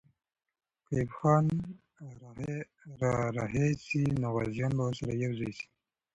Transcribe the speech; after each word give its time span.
که 0.87 0.93
ایوب 0.95 1.09
خان 1.17 1.45
را 3.01 3.15
رهي 3.37 3.67
سي، 3.85 4.01
نو 4.21 4.27
غازیان 4.35 4.71
به 4.77 4.83
ورسره 4.85 5.13
یو 5.23 5.31
ځای 5.39 5.51
سي. 5.57 5.65